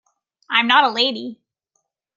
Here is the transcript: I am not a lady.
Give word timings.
I 0.49 0.59
am 0.59 0.65
not 0.65 0.83
a 0.85 0.89
lady. 0.89 1.37